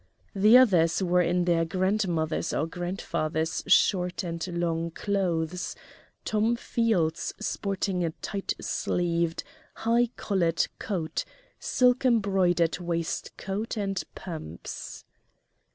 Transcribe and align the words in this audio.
The 0.33 0.57
others 0.57 1.03
were 1.03 1.21
in 1.21 1.45
their 1.45 1.63
grandmother's 1.63 2.53
or 2.55 2.65
grandfather's 2.65 3.63
short 3.67 4.23
and 4.23 4.43
long 4.59 4.89
clothes, 4.89 5.75
Tom 6.25 6.55
Fields 6.55 7.35
sporting 7.39 8.03
a 8.03 8.09
tight 8.09 8.53
sleeved, 8.59 9.43
high 9.75 10.07
collared 10.17 10.65
coat, 10.79 11.23
silk 11.59 12.03
embroidered 12.03 12.79
waistcoat, 12.79 13.77
and 13.77 14.03
pumps. 14.15 15.05